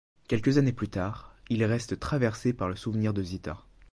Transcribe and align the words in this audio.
Quelques 0.27 0.57
années 0.57 0.73
plus 0.73 0.89
tard, 0.89 1.35
il 1.51 1.63
reste 1.63 1.99
traversé 1.99 2.53
par 2.53 2.67
le 2.67 2.75
souvenir 2.75 3.13
de 3.13 3.21
Zita. 3.21 3.61